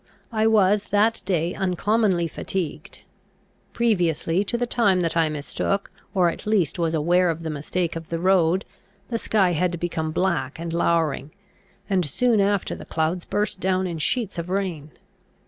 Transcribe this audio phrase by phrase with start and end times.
[0.31, 3.01] I was that day uncommonly fatigued.
[3.71, 7.95] Previously to the time that I mistook, or at least was aware of the mistake
[7.95, 8.65] of the road,
[9.09, 11.29] the sky had become black and lowring,
[11.87, 14.89] and soon after the clouds burst down in sheets of rain.